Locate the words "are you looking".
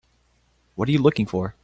0.89-1.27